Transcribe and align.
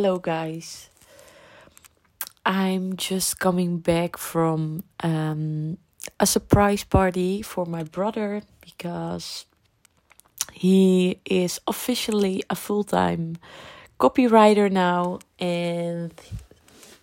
Hello, 0.00 0.18
guys. 0.18 0.88
I'm 2.46 2.96
just 2.96 3.38
coming 3.38 3.80
back 3.80 4.16
from 4.16 4.82
um, 5.04 5.76
a 6.18 6.24
surprise 6.24 6.84
party 6.84 7.42
for 7.42 7.66
my 7.66 7.82
brother 7.82 8.40
because 8.62 9.44
he 10.54 11.20
is 11.26 11.60
officially 11.68 12.42
a 12.48 12.54
full 12.54 12.82
time 12.82 13.36
copywriter 13.98 14.72
now, 14.72 15.18
and 15.38 16.14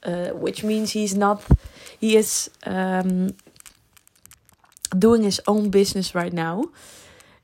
uh, 0.01 0.29
which 0.29 0.63
means 0.63 0.93
he's 0.93 1.15
not, 1.15 1.45
he 1.99 2.17
is 2.17 2.49
um, 2.65 3.35
doing 4.97 5.21
his 5.21 5.39
own 5.45 5.69
business 5.69 6.15
right 6.15 6.33
now. 6.33 6.63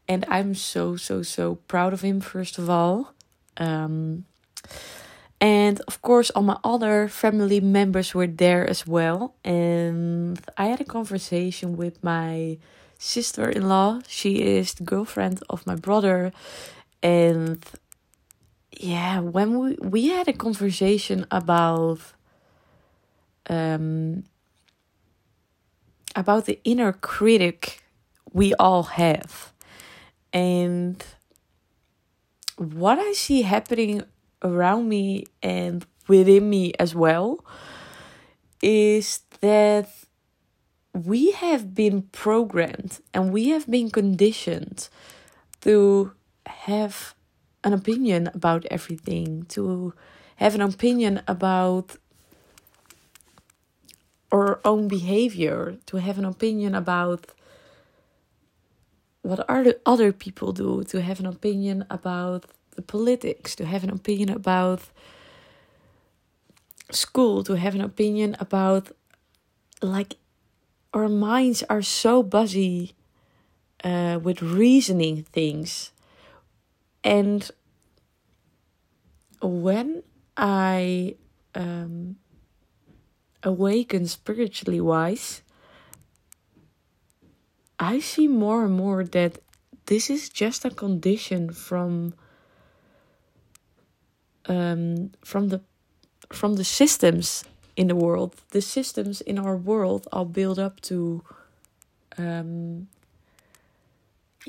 And 0.08 0.26
I'm 0.30 0.56
so, 0.56 0.96
so, 0.96 1.22
so 1.22 1.60
proud 1.68 1.94
of 1.94 2.02
him, 2.02 2.22
first 2.22 2.58
of 2.58 2.72
all. 2.72 3.14
Um, 3.58 4.26
and 5.44 5.82
of 5.90 6.02
course, 6.02 6.30
all 6.30 6.44
my 6.44 6.58
other 6.64 7.10
family 7.10 7.60
members 7.60 8.16
were 8.16 8.28
there 8.28 8.66
as 8.66 8.88
well. 8.88 9.36
And 9.44 10.40
I 10.58 10.68
had 10.68 10.80
a 10.80 10.86
conversation 10.86 11.76
with 11.76 12.02
my 12.02 12.60
sister 12.98 13.50
in 13.50 13.68
law. 13.68 14.00
She 14.08 14.42
is 14.42 14.76
the 14.76 14.86
girlfriend 14.86 15.44
of 15.50 15.68
my 15.68 15.76
brother. 15.76 16.32
And 17.02 17.62
yeah, 18.72 19.20
when 19.20 19.60
we, 19.60 19.76
we 19.82 20.08
had 20.08 20.30
a 20.30 20.34
conversation 20.34 21.26
about 21.30 22.00
um, 23.50 24.24
about 26.16 26.46
the 26.46 26.58
inner 26.64 26.94
critic 26.94 27.84
we 28.32 28.54
all 28.54 28.84
have. 28.84 29.52
And 30.32 31.04
what 32.56 32.98
I 32.98 33.12
see 33.12 33.42
happening 33.42 34.04
around 34.44 34.90
me 34.90 35.26
and 35.42 35.86
within 36.08 36.50
me 36.50 36.74
as 36.80 36.94
well 36.94 37.44
is 38.62 39.22
that 39.42 39.90
we 40.94 41.32
have 41.32 41.74
been 41.74 42.04
programmed 42.12 43.00
and 43.14 43.34
we 43.34 43.50
have 43.50 43.70
been 43.70 43.90
conditioned 43.90 44.90
to 45.62 46.12
have 46.46 47.16
an 47.64 47.74
opinion 47.74 48.30
about 48.34 48.66
everything, 48.70 49.46
to 49.50 49.94
have 50.36 50.56
an 50.56 50.62
opinion 50.62 51.22
about 51.28 51.98
our 54.32 54.60
own 54.66 54.88
behavior, 54.88 55.78
to 55.86 55.98
have 55.98 56.18
an 56.18 56.26
opinion 56.26 56.76
about 56.76 57.32
what 59.22 59.48
are 59.50 59.64
the 59.64 59.80
other 59.86 60.12
people 60.12 60.52
do, 60.52 60.84
to 60.84 61.02
have 61.02 61.20
an 61.20 61.26
opinion 61.26 61.86
about 61.90 62.46
the 62.76 62.82
politics, 62.82 63.56
to 63.56 63.66
have 63.66 63.84
an 63.84 63.90
opinion 63.90 64.30
about 64.30 64.82
school, 66.92 67.44
to 67.44 67.54
have 67.54 67.76
an 67.76 67.82
opinion 67.82 68.36
about 68.40 68.92
like 69.82 70.16
our 70.94 71.10
minds 71.10 71.64
are 71.70 71.82
so 71.82 72.24
busy 72.24 72.94
uh, 73.84 74.20
with 74.22 74.42
reasoning 74.42 75.24
things. 75.24 75.92
And 77.04 77.50
when 79.42 80.04
I 80.38 81.16
um, 81.54 82.16
awaken 83.42 84.08
spiritually 84.08 84.80
wise, 84.80 85.42
I 87.80 88.00
see 88.00 88.28
more 88.28 88.66
and 88.66 88.74
more 88.74 89.04
that 89.04 89.40
this 89.88 90.10
is 90.10 90.30
just 90.30 90.64
a 90.64 90.70
condition 90.70 91.52
from 91.52 92.14
um, 94.48 95.12
from 95.24 95.50
the 95.50 95.62
from 96.32 96.56
the 96.56 96.64
systems 96.64 97.44
in 97.76 97.88
the 97.88 97.96
world. 97.96 98.36
The 98.52 98.62
systems 98.62 99.22
in 99.22 99.38
our 99.38 99.56
world 99.56 100.08
are 100.12 100.26
built 100.26 100.60
up 100.60 100.82
to 100.82 101.24
um, 102.18 102.88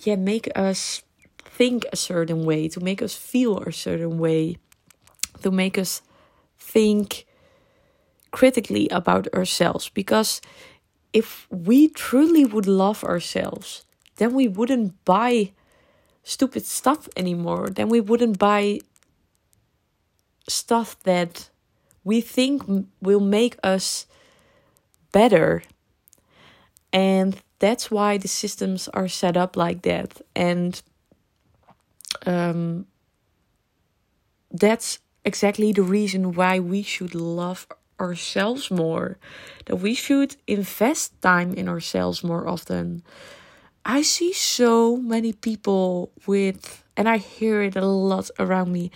yeah 0.05 0.17
make 0.17 0.49
us 0.57 1.03
think 1.45 1.87
a 1.93 1.97
certain 1.97 2.45
way, 2.45 2.69
to 2.69 2.81
make 2.81 3.01
us 3.03 3.15
feel 3.15 3.59
a 3.59 3.73
certain 3.73 4.19
way, 4.19 4.57
to 5.43 5.51
make 5.51 5.79
us 5.79 6.03
think 6.59 7.27
critically 8.33 8.89
about 8.89 9.29
ourselves. 9.33 9.89
Because 9.89 10.41
if 11.13 11.47
we 11.51 11.89
truly 11.89 12.45
would 12.45 12.67
love 12.67 13.05
ourselves, 13.05 13.85
then 14.17 14.35
we 14.35 14.49
wouldn't 14.49 15.05
buy 15.05 15.53
stupid 16.25 16.65
stuff 16.67 17.09
anymore. 17.17 17.69
Then 17.71 17.89
we 17.89 18.01
wouldn't 18.01 18.39
buy 18.39 18.81
stuff 20.49 20.99
that 21.05 21.51
we 22.05 22.21
think 22.21 22.63
will 23.01 23.21
make 23.21 23.57
us 23.63 24.07
better. 25.13 25.63
And 26.93 27.41
that's 27.59 27.91
why 27.91 28.19
the 28.19 28.29
systems 28.29 28.89
are 28.89 29.09
set 29.09 29.37
up 29.37 29.57
like 29.57 29.83
that. 29.83 30.21
And 30.37 30.81
um, 32.27 32.87
that's 34.51 34.99
exactly 35.25 35.73
the 35.73 35.83
reason 35.83 36.33
why 36.35 36.61
we 36.61 36.83
should 36.83 37.15
love 37.15 37.67
ourselves 37.99 38.71
more, 38.71 39.19
that 39.67 39.77
we 39.77 39.95
should 39.95 40.37
invest 40.47 41.21
time 41.23 41.55
in 41.55 41.69
ourselves 41.69 42.23
more 42.23 42.47
often. 42.47 43.03
I 43.85 44.03
see 44.03 44.33
so 44.33 44.97
many 44.97 45.33
people 45.33 46.11
with, 46.27 46.85
and 46.97 47.09
I 47.09 47.19
hear 47.19 47.63
it 47.63 47.77
a 47.77 47.85
lot 47.85 48.31
around 48.39 48.73
me 48.73 48.91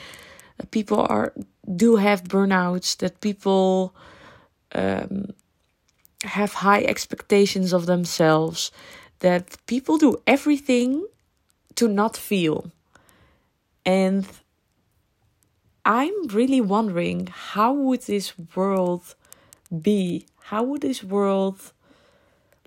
people 0.71 1.01
are 1.09 1.33
do 1.77 1.97
have 1.97 2.25
burnouts 2.25 2.97
that 2.99 3.21
people 3.21 3.95
um, 4.75 5.33
have 6.25 6.53
high 6.55 6.83
expectations 6.83 7.73
of 7.73 7.87
themselves 7.87 8.71
that 9.21 9.57
people 9.67 9.99
do 9.99 10.17
everything 10.27 11.07
to 11.75 11.89
not 11.89 12.17
feel. 12.17 12.71
And 13.85 14.27
i'm 15.85 16.27
really 16.29 16.61
wondering 16.61 17.29
how 17.33 17.73
would 17.73 18.03
this 18.03 18.35
world 18.55 19.15
be? 19.83 20.27
How 20.51 20.63
would 20.63 20.83
this 20.83 21.03
world 21.03 21.73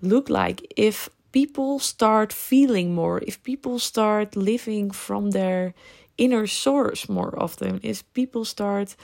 look 0.00 0.28
like 0.28 0.72
if 0.76 1.08
people 1.32 1.78
start 1.78 2.32
feeling 2.32 2.94
more 2.94 3.20
if 3.26 3.42
people 3.42 3.78
start 3.78 4.36
living 4.36 4.90
from 4.90 5.30
their 5.30 5.74
inner 6.22 6.46
source 6.46 7.08
more 7.08 7.34
often 7.42 7.80
is 7.82 8.02
people 8.14 8.44
start 8.44 8.96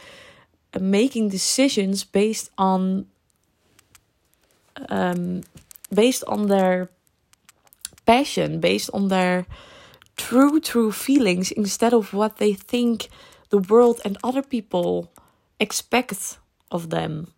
uh, 0.74 0.78
making 0.78 1.28
decisions 1.28 2.04
based 2.04 2.50
on 2.56 3.06
um, 4.88 5.42
based 5.92 6.24
on 6.28 6.46
their 6.46 6.88
passion 8.06 8.60
based 8.60 8.90
on 8.94 9.08
their 9.08 9.46
true 10.16 10.60
true 10.60 10.92
feelings 10.92 11.50
instead 11.52 11.92
of 11.92 12.14
what 12.14 12.36
they 12.36 12.54
think 12.54 13.08
the 13.50 13.58
world 13.58 14.00
and 14.04 14.16
other 14.22 14.42
people 14.42 15.10
expect 15.58 16.38
of 16.70 16.90
them. 16.90 17.32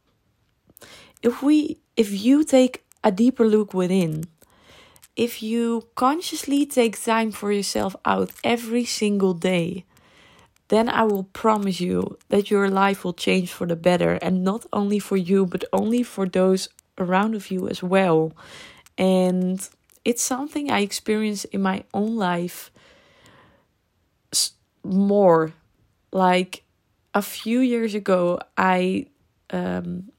If 1.23 1.43
we 1.43 1.79
if 1.97 2.09
you 2.25 2.45
take 2.45 2.85
a 3.03 3.11
deeper 3.11 3.47
look 3.47 3.75
within 3.75 4.25
if 5.21 5.43
you 5.43 5.87
consciously 5.97 6.65
take 6.65 6.99
time 6.99 7.31
for 7.31 7.53
yourself 7.53 7.95
out 8.07 8.31
every 8.43 8.87
single 8.87 9.35
day, 9.35 9.85
then 10.69 10.89
I 10.89 11.03
will 11.03 11.25
promise 11.25 11.79
you 11.79 12.17
that 12.31 12.51
your 12.51 12.71
life 12.71 13.05
will 13.05 13.13
change 13.13 13.53
for 13.53 13.67
the 13.67 13.77
better. 13.77 14.13
And 14.23 14.43
not 14.43 14.65
only 14.73 14.99
for 14.99 15.19
you, 15.19 15.45
but 15.45 15.63
only 15.75 16.03
for 16.03 16.27
those 16.27 16.71
around 16.97 17.35
of 17.35 17.51
you 17.51 17.69
as 17.69 17.83
well. 17.83 18.33
And 18.97 19.61
it's 20.07 20.23
something 20.23 20.71
I 20.71 20.81
experience 20.81 21.45
in 21.45 21.61
my 21.61 21.85
own 21.93 22.17
life 22.17 22.71
more. 24.83 25.53
Like 26.13 26.65
a 27.13 27.21
few 27.21 27.61
years 27.61 27.95
ago, 27.95 28.41
I 28.57 29.05
um, 29.51 30.13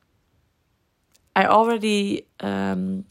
I 1.35 1.45
already 1.47 2.27
um, 2.39 3.05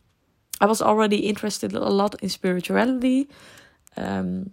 I 0.61 0.67
was 0.67 0.83
already 0.83 1.19
interested 1.29 1.73
a 1.73 1.81
lot 1.81 2.15
in 2.23 2.29
spirituality. 2.29 3.29
Um, 3.97 4.53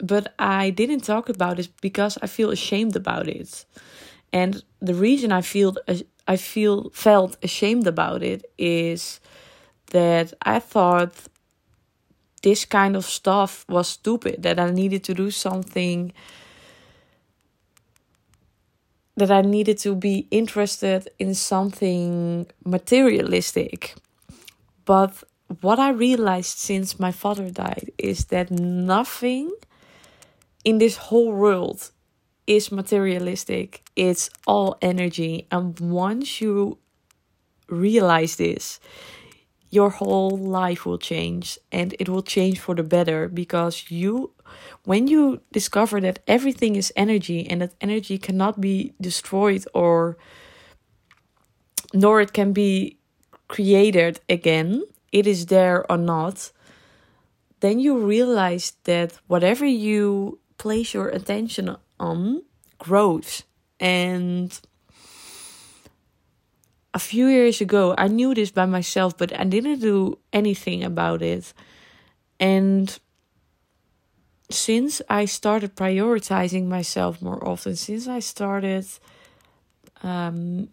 but 0.00 0.34
I 0.38 0.70
didn't 0.70 1.00
talk 1.00 1.28
about 1.28 1.58
it 1.58 1.68
because 1.80 2.18
I 2.22 2.26
feel 2.26 2.50
ashamed 2.50 2.96
about 2.96 3.28
it. 3.28 3.64
And 4.32 4.62
the 4.80 4.94
reason 4.94 5.32
I 5.32 5.42
feel 5.42 5.76
I 6.26 6.36
feel 6.36 6.90
felt 6.90 7.36
ashamed 7.42 7.86
about 7.86 8.22
it 8.22 8.44
is 8.58 9.20
that 9.90 10.34
I 10.42 10.58
thought 10.58 11.14
this 12.42 12.64
kind 12.64 12.96
of 12.96 13.04
stuff 13.04 13.64
was 13.68 13.88
stupid 13.88 14.42
that 14.42 14.60
I 14.60 14.70
needed 14.70 15.02
to 15.04 15.14
do 15.14 15.30
something 15.30 16.12
that 19.16 19.30
I 19.32 19.40
needed 19.40 19.78
to 19.78 19.96
be 19.96 20.28
interested 20.30 21.08
in 21.18 21.34
something 21.34 22.46
materialistic 22.64 23.96
but 24.88 25.22
what 25.60 25.78
I 25.78 25.90
realized 25.90 26.56
since 26.56 26.98
my 26.98 27.12
father 27.12 27.50
died 27.50 27.92
is 27.98 28.24
that 28.32 28.50
nothing 28.50 29.52
in 30.64 30.78
this 30.78 30.96
whole 30.96 31.30
world 31.30 31.90
is 32.46 32.72
materialistic, 32.72 33.82
it's 33.96 34.30
all 34.46 34.78
energy. 34.80 35.46
And 35.50 35.78
once 35.78 36.40
you 36.40 36.78
realize 37.68 38.36
this, 38.36 38.80
your 39.68 39.90
whole 39.90 40.38
life 40.38 40.86
will 40.86 40.96
change 40.96 41.58
and 41.70 41.94
it 41.98 42.08
will 42.08 42.22
change 42.22 42.58
for 42.58 42.74
the 42.74 42.82
better 42.82 43.28
because 43.28 43.90
you 43.90 44.32
when 44.84 45.06
you 45.06 45.42
discover 45.52 46.00
that 46.00 46.20
everything 46.26 46.76
is 46.76 46.90
energy 46.96 47.46
and 47.46 47.60
that 47.60 47.74
energy 47.82 48.16
cannot 48.16 48.58
be 48.58 48.94
destroyed 48.98 49.66
or 49.74 50.16
nor 51.92 52.22
it 52.22 52.32
can 52.32 52.54
be 52.54 52.97
created 53.48 54.20
again 54.28 54.82
it 55.12 55.26
is 55.26 55.46
there 55.46 55.90
or 55.90 55.98
not 55.98 56.52
then 57.60 57.80
you 57.80 57.98
realize 57.98 58.74
that 58.84 59.18
whatever 59.26 59.66
you 59.66 60.38
place 60.58 60.94
your 60.94 61.08
attention 61.08 61.76
on 61.98 62.42
grows 62.78 63.42
and 63.80 64.60
a 66.94 66.98
few 66.98 67.26
years 67.28 67.60
ago, 67.60 67.94
I 67.96 68.08
knew 68.08 68.34
this 68.34 68.50
by 68.50 68.66
myself, 68.66 69.16
but 69.16 69.38
I 69.38 69.44
didn't 69.44 69.80
do 69.80 70.18
anything 70.32 70.82
about 70.82 71.22
it. 71.22 71.52
And 72.40 72.98
since 74.50 75.02
I 75.08 75.26
started 75.26 75.76
prioritizing 75.76 76.66
myself 76.66 77.20
more 77.22 77.46
often, 77.46 77.76
since 77.76 78.08
I 78.08 78.20
started 78.20 78.86
um, 80.02 80.70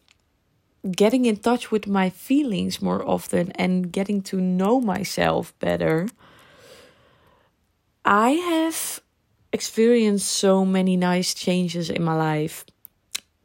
getting 0.92 1.26
in 1.26 1.38
touch 1.38 1.72
with 1.72 1.88
my 1.88 2.10
feelings 2.10 2.82
more 2.82 3.08
often 3.08 3.52
and 3.54 3.92
getting 3.92 4.22
to 4.24 4.40
know 4.40 4.80
myself 4.80 5.58
better, 5.60 6.08
I 8.04 8.32
have 8.32 9.02
experienced 9.52 10.28
so 10.28 10.66
many 10.66 10.96
nice 10.98 11.34
changes 11.34 11.90
in 11.90 12.04
my 12.04 12.16
life. 12.16 12.66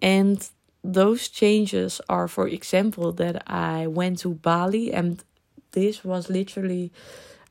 And 0.02 0.46
those 0.82 1.28
changes 1.28 2.00
are, 2.08 2.28
for 2.28 2.48
example, 2.48 3.12
that 3.12 3.42
I 3.46 3.86
went 3.86 4.18
to 4.20 4.34
Bali, 4.34 4.92
and 4.92 5.22
this 5.72 6.04
was 6.04 6.28
literally 6.28 6.90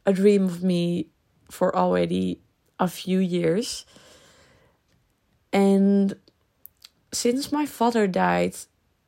a 0.05 0.13
dream 0.13 0.45
of 0.45 0.63
me 0.63 1.07
for 1.49 1.75
already 1.75 2.39
a 2.79 2.87
few 2.87 3.19
years. 3.19 3.85
And 5.51 6.15
since 7.11 7.51
my 7.51 7.65
father 7.65 8.07
died, 8.07 8.55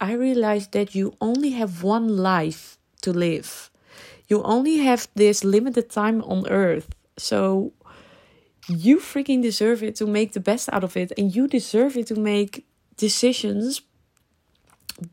I 0.02 0.14
realized 0.14 0.72
that 0.72 0.96
you 0.96 1.16
only 1.22 1.52
have 1.52 1.84
one 1.84 2.18
life 2.18 2.80
to 3.04 3.14
live. 3.14 3.70
You 4.28 4.42
only 4.44 4.78
have 4.80 5.08
this 5.14 5.44
limited 5.44 5.92
time 5.92 6.24
on 6.24 6.48
earth. 6.50 6.90
So 7.18 7.72
you 8.68 8.98
freaking 8.98 9.44
deserve 9.44 9.84
it 9.84 9.96
to 9.98 10.08
make 10.08 10.34
the 10.34 10.40
best 10.40 10.70
out 10.74 10.84
of 10.84 10.98
it, 10.98 11.12
and 11.18 11.36
you 11.36 11.48
deserve 11.48 11.96
it 11.96 12.08
to 12.08 12.16
make 12.16 12.66
decisions 12.98 13.82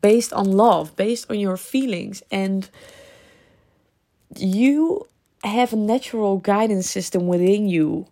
based 0.01 0.33
on 0.33 0.51
love, 0.51 0.95
based 0.95 1.29
on 1.29 1.39
your 1.39 1.57
feelings. 1.57 2.23
And 2.31 2.69
you 4.35 5.07
have 5.43 5.73
a 5.73 5.77
natural 5.77 6.37
guidance 6.37 6.89
system 6.89 7.27
within 7.27 7.67
you 7.67 8.07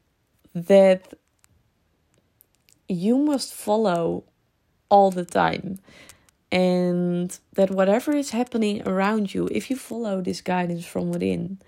that 0.53 1.13
you 2.87 3.17
must 3.17 3.53
follow 3.53 4.23
all 4.89 5.11
the 5.11 5.25
time. 5.25 5.79
And 6.51 7.37
that 7.53 7.71
whatever 7.71 8.15
is 8.15 8.29
happening 8.29 8.87
around 8.87 9.33
you, 9.33 9.49
if 9.51 9.69
you 9.69 9.75
follow 9.75 10.21
this 10.21 10.41
guidance 10.41 10.85
from 10.85 11.09
within, 11.11 11.59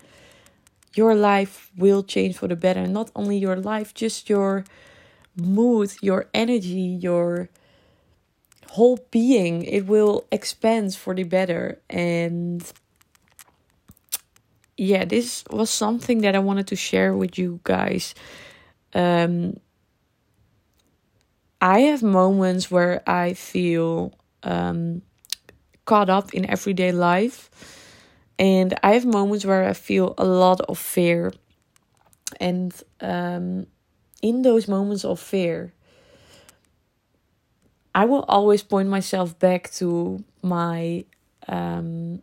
your 0.94 1.14
life 1.14 1.70
will 1.76 2.02
change 2.02 2.36
for 2.36 2.48
the 2.48 2.56
better. 2.56 2.86
Not 2.86 3.10
only 3.14 3.36
your 3.38 3.56
life, 3.56 3.92
just 3.94 4.28
your 4.30 4.64
mood, 5.36 5.92
your 6.00 6.28
energy, 6.32 6.98
your 7.00 7.50
whole 8.70 9.04
being 9.10 9.64
it 9.64 9.86
will 9.86 10.24
expand 10.30 10.94
for 10.94 11.12
the 11.12 11.24
better 11.24 11.80
and 11.90 12.72
yeah 14.76 15.04
this 15.04 15.42
was 15.50 15.68
something 15.68 16.20
that 16.20 16.36
i 16.36 16.38
wanted 16.38 16.68
to 16.68 16.76
share 16.76 17.16
with 17.16 17.36
you 17.36 17.58
guys 17.64 18.14
um 18.94 19.58
i 21.60 21.80
have 21.80 22.02
moments 22.02 22.70
where 22.70 23.02
i 23.08 23.32
feel 23.34 24.12
um 24.42 25.02
caught 25.86 26.10
up 26.10 26.34
in 26.34 26.48
everyday 26.50 26.92
life 26.92 27.50
and 28.38 28.78
i 28.82 28.92
have 28.92 29.06
moments 29.06 29.44
where 29.44 29.68
i 29.68 29.72
feel 29.72 30.14
a 30.18 30.24
lot 30.24 30.60
of 30.62 30.78
fear 30.78 31.32
and 32.38 32.82
um 33.00 33.66
in 34.22 34.42
those 34.42 34.68
moments 34.68 35.04
of 35.04 35.18
fear 35.18 35.72
I 37.94 38.04
will 38.04 38.24
always 38.28 38.62
point 38.62 38.88
myself 38.88 39.38
back 39.38 39.70
to 39.72 40.22
my 40.42 41.04
um, 41.48 42.22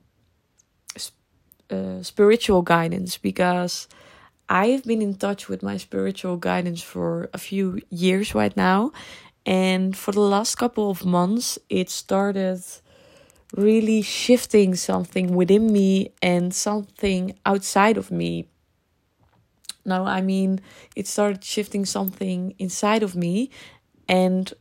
uh, 1.70 2.02
spiritual 2.02 2.62
guidance 2.62 3.18
because 3.18 3.88
I 4.50 4.68
have 4.70 4.84
been 4.86 5.02
in 5.02 5.16
touch 5.16 5.50
with 5.50 5.64
my 5.64 5.78
spiritual 5.78 6.38
guidance 6.38 6.82
for 6.82 7.30
a 7.34 7.38
few 7.38 7.82
years 7.90 8.36
right 8.36 8.56
now. 8.56 8.92
And 9.48 9.96
for 9.96 10.12
the 10.12 10.20
last 10.20 10.56
couple 10.56 10.92
of 10.92 11.06
months, 11.06 11.58
it 11.70 11.90
started 11.90 12.62
really 13.56 14.02
shifting 14.02 14.76
something 14.76 15.34
within 15.36 15.72
me 15.72 16.12
and 16.22 16.54
something 16.54 17.34
outside 17.46 17.96
of 17.96 18.12
me. 18.12 18.46
Now, 19.86 20.04
I 20.04 20.20
mean, 20.20 20.60
it 20.98 21.08
started 21.08 21.46
shifting 21.46 21.86
something 21.86 22.56
inside 22.60 23.04
of 23.04 23.16
me. 23.16 23.50
And 24.10 24.54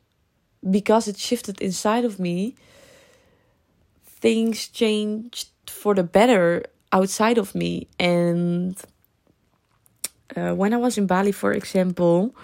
because 0.70 1.08
it 1.08 1.18
shifted 1.18 1.60
inside 1.60 2.04
of 2.04 2.20
me, 2.20 2.54
things 4.06 4.68
changed 4.68 5.48
for 5.66 5.96
the 5.96 6.04
better 6.04 6.62
outside 6.92 7.38
of 7.38 7.56
me. 7.56 7.88
And 7.98 8.80
uh, 10.36 10.54
when 10.54 10.72
I 10.72 10.76
was 10.76 10.96
in 10.96 11.08
Bali, 11.08 11.32
for 11.32 11.52
example, 11.52 12.36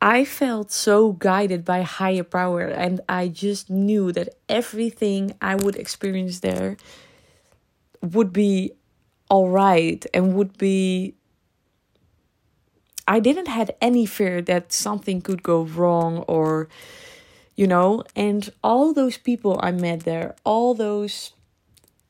I 0.00 0.24
felt 0.24 0.72
so 0.72 1.12
guided 1.12 1.64
by 1.64 1.82
higher 1.82 2.24
power, 2.24 2.62
and 2.62 3.00
I 3.08 3.28
just 3.28 3.68
knew 3.68 4.12
that 4.12 4.30
everything 4.48 5.34
I 5.42 5.56
would 5.56 5.76
experience 5.76 6.40
there 6.40 6.76
would 8.02 8.32
be 8.32 8.72
all 9.28 9.48
right 9.50 10.04
and 10.14 10.34
would 10.34 10.56
be 10.58 11.14
I 13.06 13.20
didn't 13.20 13.48
had 13.48 13.74
any 13.80 14.06
fear 14.06 14.40
that 14.42 14.72
something 14.72 15.20
could 15.20 15.42
go 15.42 15.62
wrong 15.62 16.18
or 16.28 16.68
you 17.56 17.66
know 17.66 18.04
and 18.16 18.50
all 18.62 18.92
those 18.92 19.16
people 19.18 19.58
I 19.62 19.70
met 19.72 20.00
there 20.00 20.34
all 20.44 20.74
those 20.74 21.32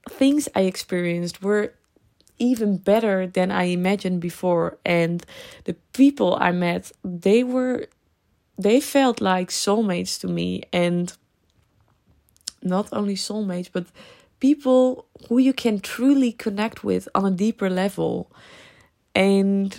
things 0.08 0.48
I 0.54 0.62
experienced 0.62 1.42
were 1.42 1.74
even 2.40 2.78
better 2.78 3.28
than 3.28 3.52
I 3.52 3.64
imagined 3.64 4.20
before. 4.20 4.78
And 4.84 5.24
the 5.64 5.74
people 5.92 6.36
I 6.40 6.50
met 6.50 6.90
they 7.04 7.44
were 7.44 7.86
they 8.58 8.80
felt 8.80 9.20
like 9.20 9.50
soulmates 9.50 10.20
to 10.20 10.28
me. 10.28 10.64
And 10.72 11.12
not 12.62 12.88
only 12.92 13.14
soulmates 13.14 13.70
but 13.72 13.86
people 14.40 15.06
who 15.28 15.38
you 15.38 15.52
can 15.52 15.78
truly 15.78 16.32
connect 16.32 16.82
with 16.82 17.08
on 17.14 17.24
a 17.26 17.30
deeper 17.30 17.70
level. 17.70 18.30
And 19.14 19.78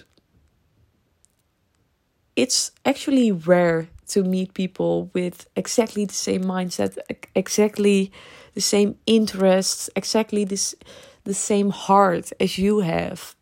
it's 2.35 2.71
actually 2.85 3.31
rare 3.31 3.89
to 4.07 4.23
meet 4.23 4.53
people 4.53 5.09
with 5.13 5.47
exactly 5.55 6.05
the 6.05 6.13
same 6.13 6.43
mindset, 6.43 6.97
exactly 7.35 8.11
the 8.53 8.61
same 8.61 8.97
interests, 9.05 9.89
exactly 9.95 10.43
this 10.43 10.75
the 11.23 11.33
same 11.33 11.69
heart 11.69 12.31
as 12.39 12.57
you 12.57 12.79
have. 12.79 13.35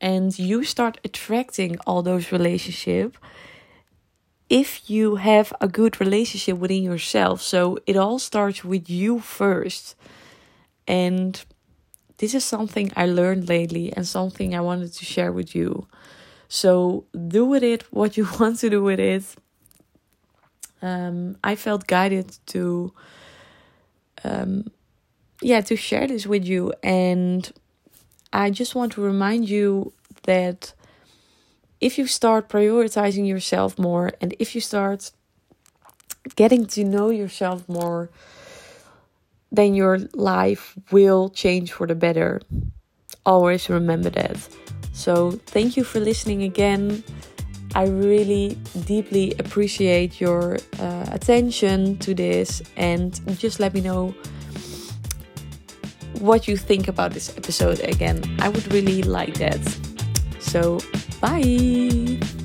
And 0.00 0.36
you 0.38 0.64
start 0.64 0.98
attracting 1.04 1.78
all 1.86 2.02
those 2.02 2.32
relationships 2.32 3.18
if 4.48 4.90
you 4.90 5.14
have 5.16 5.52
a 5.60 5.68
good 5.68 6.00
relationship 6.00 6.58
within 6.58 6.82
yourself. 6.82 7.40
So 7.40 7.78
it 7.86 7.96
all 7.96 8.18
starts 8.18 8.64
with 8.64 8.90
you 8.90 9.20
first. 9.20 9.94
And 10.88 11.42
this 12.18 12.34
is 12.34 12.44
something 12.44 12.90
I 12.96 13.06
learned 13.06 13.48
lately 13.48 13.92
and 13.92 14.06
something 14.06 14.54
I 14.54 14.60
wanted 14.60 14.92
to 14.92 15.04
share 15.04 15.30
with 15.30 15.54
you. 15.54 15.86
So 16.48 17.04
do 17.28 17.44
with 17.46 17.62
it 17.62 17.84
what 17.92 18.16
you 18.16 18.28
want 18.40 18.58
to 18.58 18.70
do 18.70 18.82
with 18.82 18.98
it. 18.98 19.24
Um, 20.82 21.36
I 21.44 21.54
felt 21.54 21.86
guided 21.86 22.36
to, 22.46 22.92
um, 24.24 24.64
yeah, 25.42 25.60
to 25.62 25.76
share 25.76 26.06
this 26.06 26.26
with 26.26 26.44
you, 26.44 26.72
and 26.82 27.50
I 28.32 28.50
just 28.50 28.74
want 28.74 28.92
to 28.92 29.00
remind 29.00 29.48
you 29.48 29.92
that 30.24 30.74
if 31.80 31.98
you 31.98 32.06
start 32.06 32.48
prioritizing 32.48 33.26
yourself 33.26 33.78
more, 33.78 34.12
and 34.20 34.34
if 34.38 34.54
you 34.54 34.60
start 34.60 35.10
getting 36.36 36.66
to 36.66 36.84
know 36.84 37.10
yourself 37.10 37.68
more, 37.68 38.10
then 39.50 39.74
your 39.74 39.98
life 40.14 40.76
will 40.92 41.30
change 41.30 41.72
for 41.72 41.86
the 41.86 41.94
better. 41.94 42.40
Always 43.24 43.68
remember 43.68 44.10
that. 44.10 44.36
So, 44.92 45.32
thank 45.46 45.76
you 45.76 45.84
for 45.84 46.00
listening 46.00 46.42
again. 46.42 47.02
I 47.74 47.86
really 47.86 48.58
deeply 48.84 49.32
appreciate 49.38 50.20
your 50.20 50.58
uh, 50.78 51.06
attention 51.12 51.98
to 51.98 52.14
this 52.14 52.62
and 52.76 53.20
just 53.38 53.60
let 53.60 53.74
me 53.74 53.80
know 53.80 54.14
what 56.20 56.46
you 56.46 56.56
think 56.56 56.88
about 56.88 57.12
this 57.12 57.36
episode 57.36 57.80
again. 57.80 58.22
I 58.40 58.48
would 58.48 58.72
really 58.72 59.02
like 59.02 59.34
that. 59.34 59.60
So, 60.38 60.80
bye. 61.20 62.39